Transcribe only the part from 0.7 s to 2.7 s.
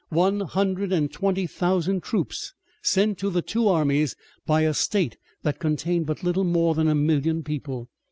and twenty thousand troops